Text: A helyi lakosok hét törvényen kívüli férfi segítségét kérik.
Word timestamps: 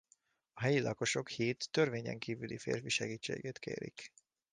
A 0.53 0.61
helyi 0.61 0.79
lakosok 0.79 1.29
hét 1.29 1.67
törvényen 1.71 2.19
kívüli 2.19 2.57
férfi 2.57 2.89
segítségét 2.89 3.59
kérik. 3.59 4.13